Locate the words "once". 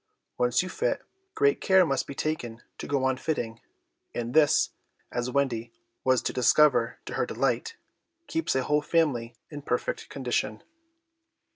0.39-0.63